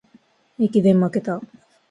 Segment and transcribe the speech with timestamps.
[0.57, 1.39] 駅伝まけた